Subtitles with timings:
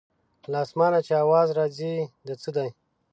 [0.51, 1.93] له اسمانه چې اواز راځي
[2.27, 2.69] د څه دی.